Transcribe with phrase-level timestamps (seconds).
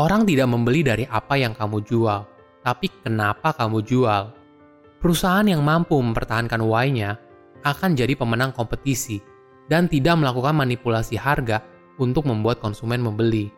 [0.00, 2.24] Orang tidak membeli dari apa yang kamu jual,
[2.64, 4.32] tapi kenapa kamu jual.
[4.96, 7.20] Perusahaan yang mampu mempertahankan why-nya
[7.68, 9.20] akan jadi pemenang kompetisi
[9.68, 11.60] dan tidak melakukan manipulasi harga
[12.00, 13.52] untuk membuat konsumen membeli.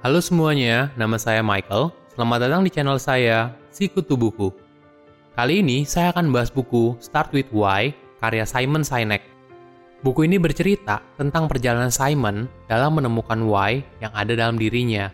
[0.00, 1.92] Halo semuanya, nama saya Michael.
[2.16, 4.48] Selamat datang di channel saya, Sikutu Buku.
[5.36, 9.39] Kali ini saya akan bahas buku Start With Why karya Simon Sinek.
[10.00, 15.12] Buku ini bercerita tentang perjalanan Simon dalam menemukan why yang ada dalam dirinya.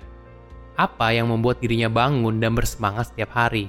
[0.78, 3.66] Apa yang membuat dirinya bangun dan bersemangat setiap hari.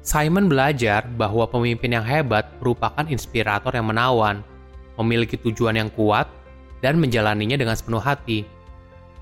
[0.00, 4.40] Simon belajar bahwa pemimpin yang hebat merupakan inspirator yang menawan,
[4.96, 6.24] memiliki tujuan yang kuat,
[6.80, 8.48] dan menjalaninya dengan sepenuh hati.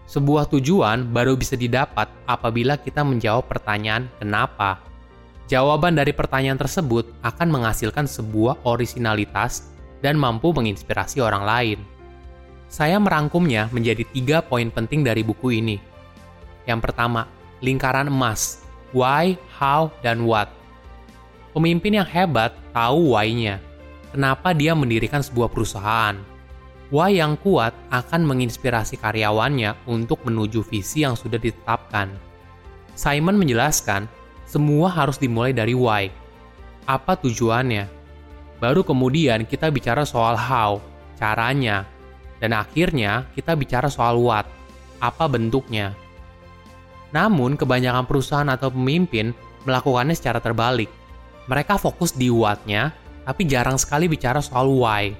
[0.06, 4.78] Sebuah tujuan baru bisa didapat apabila kita menjawab pertanyaan "kenapa?"
[5.50, 9.71] Jawaban dari pertanyaan tersebut akan menghasilkan sebuah orisinalitas
[10.02, 11.78] dan mampu menginspirasi orang lain.
[12.66, 15.76] Saya merangkumnya menjadi tiga poin penting dari buku ini.
[16.66, 17.30] Yang pertama,
[17.62, 18.66] lingkaran emas.
[18.92, 20.52] Why, how, dan what.
[21.56, 23.62] Pemimpin yang hebat tahu why-nya.
[24.12, 26.16] Kenapa dia mendirikan sebuah perusahaan.
[26.92, 32.12] Why yang kuat akan menginspirasi karyawannya untuk menuju visi yang sudah ditetapkan.
[32.92, 34.04] Simon menjelaskan,
[34.44, 36.12] semua harus dimulai dari why.
[36.84, 38.01] Apa tujuannya?
[38.62, 40.78] Baru kemudian kita bicara soal how,
[41.18, 41.82] caranya,
[42.38, 44.46] dan akhirnya kita bicara soal what,
[45.02, 45.98] apa bentuknya.
[47.10, 49.34] Namun, kebanyakan perusahaan atau pemimpin
[49.66, 50.86] melakukannya secara terbalik.
[51.50, 52.94] Mereka fokus di what-nya,
[53.26, 55.10] tapi jarang sekali bicara soal why.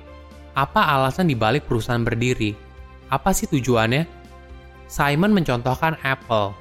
[0.55, 2.55] Apa alasan dibalik perusahaan berdiri?
[3.11, 4.07] Apa sih tujuannya?
[4.87, 6.55] Simon mencontohkan Apple.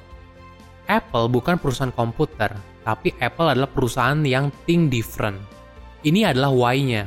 [0.90, 2.50] Apple bukan perusahaan komputer,
[2.82, 5.61] tapi Apple adalah perusahaan yang think different
[6.02, 7.06] ini adalah why-nya.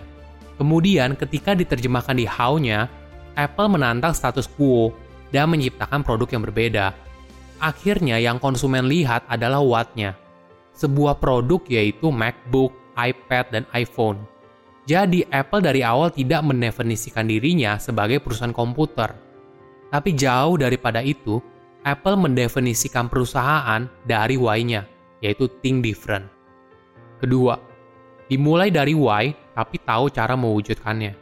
[0.55, 2.87] Kemudian ketika diterjemahkan di how-nya,
[3.35, 4.95] Apple menantang status quo
[5.35, 6.95] dan menciptakan produk yang berbeda.
[7.59, 10.15] Akhirnya yang konsumen lihat adalah what-nya.
[10.75, 14.23] Sebuah produk yaitu MacBook, iPad, dan iPhone.
[14.85, 19.11] Jadi Apple dari awal tidak mendefinisikan dirinya sebagai perusahaan komputer.
[19.89, 21.41] Tapi jauh daripada itu,
[21.85, 24.85] Apple mendefinisikan perusahaan dari why-nya,
[25.25, 26.27] yaitu think different.
[27.17, 27.57] Kedua,
[28.25, 31.13] Dimulai dari why, tapi tahu cara mewujudkannya.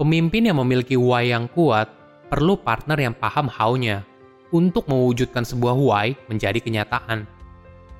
[0.00, 1.92] Pemimpin yang memiliki why yang kuat
[2.32, 4.00] perlu partner yang paham how-nya
[4.48, 7.28] untuk mewujudkan sebuah why menjadi kenyataan.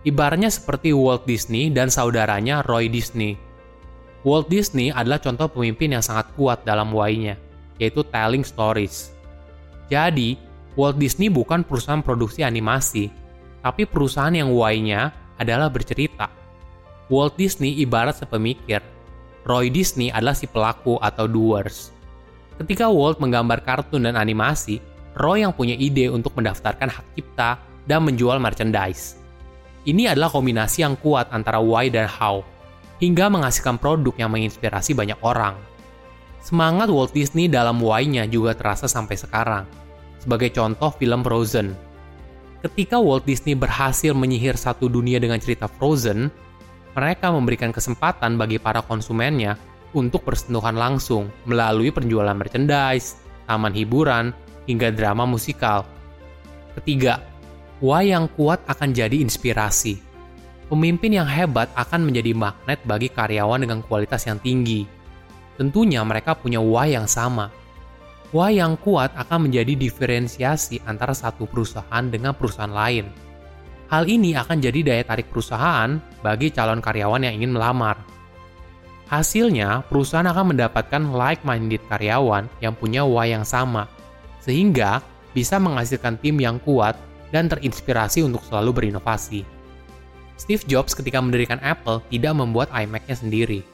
[0.09, 3.37] Ibaratnya seperti Walt Disney dan saudaranya Roy Disney.
[4.25, 7.37] Walt Disney adalah contoh pemimpin yang sangat kuat dalam why-nya,
[7.77, 9.12] yaitu telling stories.
[9.93, 10.41] Jadi,
[10.73, 13.12] Walt Disney bukan perusahaan produksi animasi,
[13.61, 16.40] tapi perusahaan yang why-nya adalah bercerita
[17.10, 18.78] Walt Disney ibarat sepemikir.
[19.43, 21.91] Roy Disney adalah si pelaku atau doers.
[22.62, 24.78] Ketika Walt menggambar kartun dan animasi,
[25.19, 27.59] Roy yang punya ide untuk mendaftarkan hak cipta
[27.91, 29.19] dan menjual merchandise.
[29.82, 32.47] Ini adalah kombinasi yang kuat antara why dan how,
[33.03, 35.59] hingga menghasilkan produk yang menginspirasi banyak orang.
[36.41, 39.65] Semangat Walt Disney dalam why-nya juga terasa sampai sekarang.
[40.20, 41.75] Sebagai contoh film Frozen.
[42.60, 46.28] Ketika Walt Disney berhasil menyihir satu dunia dengan cerita Frozen,
[46.95, 49.55] mereka memberikan kesempatan bagi para konsumennya
[49.95, 54.34] untuk bersentuhan langsung melalui penjualan merchandise, taman hiburan,
[54.67, 55.87] hingga drama musikal.
[56.79, 57.23] Ketiga,
[57.83, 59.99] why yang kuat akan jadi inspirasi.
[60.71, 64.87] Pemimpin yang hebat akan menjadi magnet bagi karyawan dengan kualitas yang tinggi.
[65.59, 67.50] Tentunya mereka punya why yang sama.
[68.31, 73.30] Why yang kuat akan menjadi diferensiasi antara satu perusahaan dengan perusahaan lain
[73.91, 77.99] Hal ini akan jadi daya tarik perusahaan bagi calon karyawan yang ingin melamar.
[79.11, 83.91] Hasilnya, perusahaan akan mendapatkan like-minded karyawan yang punya why yang sama,
[84.39, 85.03] sehingga
[85.34, 86.95] bisa menghasilkan tim yang kuat
[87.34, 89.43] dan terinspirasi untuk selalu berinovasi.
[90.39, 93.67] Steve Jobs ketika mendirikan Apple tidak membuat iMac-nya sendiri.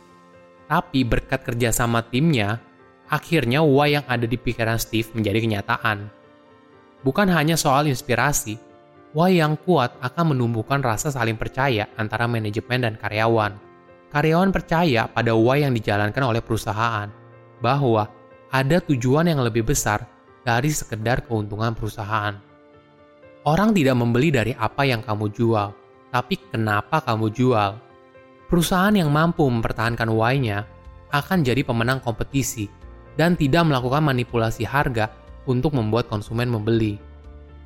[0.67, 2.57] Tapi berkat kerjasama timnya,
[3.13, 6.09] akhirnya why yang ada di pikiran Steve menjadi kenyataan.
[7.05, 8.57] Bukan hanya soal inspirasi,
[9.17, 13.57] Why yang kuat akan menumbuhkan rasa saling percaya antara manajemen dan karyawan.
[14.13, 17.09] Karyawan percaya pada why yang dijalankan oleh perusahaan,
[17.65, 18.13] bahwa
[18.53, 20.05] ada tujuan yang lebih besar
[20.45, 22.37] dari sekedar keuntungan perusahaan.
[23.49, 25.73] Orang tidak membeli dari apa yang kamu jual,
[26.13, 27.73] tapi kenapa kamu jual.
[28.53, 30.69] Perusahaan yang mampu mempertahankan why-nya
[31.09, 32.69] akan jadi pemenang kompetisi
[33.17, 35.09] dan tidak melakukan manipulasi harga
[35.49, 37.01] untuk membuat konsumen membeli.